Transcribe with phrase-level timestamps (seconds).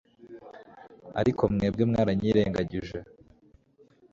[1.19, 2.99] ariko mwebwe mwaranyirengagije